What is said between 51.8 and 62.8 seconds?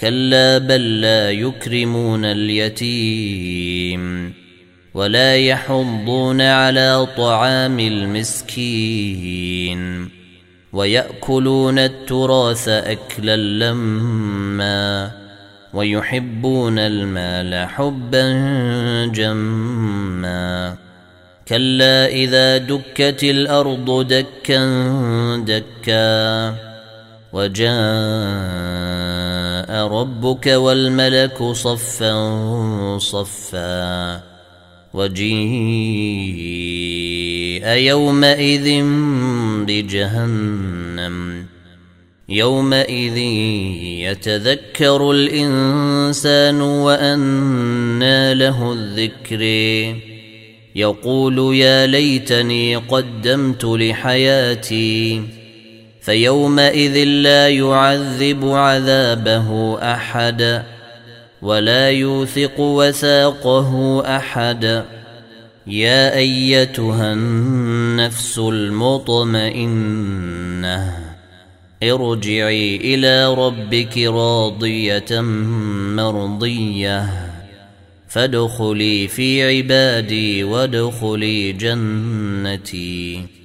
ليتني قدمت لحياتي فيومئذ لا يعذب عذابه أحد ولا يوثق